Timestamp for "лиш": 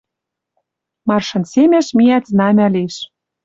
2.73-2.95